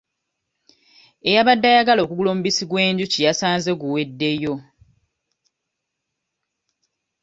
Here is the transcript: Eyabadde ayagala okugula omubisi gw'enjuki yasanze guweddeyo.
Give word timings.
Eyabadde 1.27 1.65
ayagala 1.71 1.99
okugula 2.03 2.29
omubisi 2.31 2.63
gw'enjuki 2.69 3.19
yasanze 3.25 3.71
guweddeyo. 3.81 4.55